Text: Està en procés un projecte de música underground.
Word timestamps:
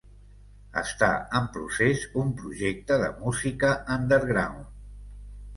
Està 0.81 1.09
en 1.39 1.49
procés 1.57 2.07
un 2.21 2.31
projecte 2.39 2.99
de 3.05 3.13
música 3.21 3.75
underground. 3.97 4.69